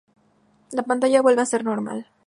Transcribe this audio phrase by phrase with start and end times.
[0.71, 2.07] La pantalla vuelve a ser normal.